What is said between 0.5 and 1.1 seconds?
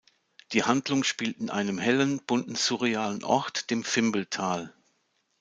Die Handlung